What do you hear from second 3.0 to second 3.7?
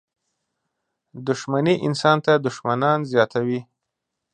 زیاتوي.